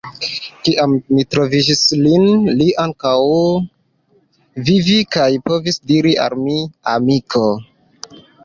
Kiam 0.67 0.93
mi 1.17 1.25
trovis 1.33 1.67
lin, 2.05 2.25
li 2.63 2.67
ankoraŭ 2.85 4.65
vivis 4.71 5.05
kaj 5.17 5.29
povis 5.51 5.81
diri 5.93 6.17
al 6.25 6.37
mi: 6.45 6.57
«Amiko... 6.97 7.47